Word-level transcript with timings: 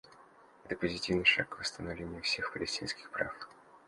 Это 0.65 0.75
позитивный 0.77 1.25
шаг 1.25 1.49
к 1.49 1.59
восстановлению 1.59 2.23
всех 2.23 2.51
палестинских 2.53 3.07
прав. 3.11 3.31